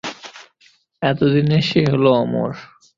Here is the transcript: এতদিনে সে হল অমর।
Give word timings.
এতদিনে 1.01 1.59
সে 1.69 1.81
হল 1.91 2.05
অমর। 2.21 2.51